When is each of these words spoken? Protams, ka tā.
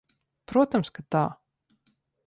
Protams, 0.51 0.91
ka 0.97 1.05
tā. 1.17 1.23